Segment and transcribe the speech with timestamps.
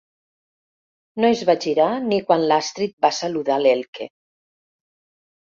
[1.21, 4.11] No es va girar ni quan l'Astrid va saludar l'Elke.